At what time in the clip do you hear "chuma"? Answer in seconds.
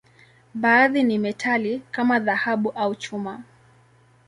2.95-3.43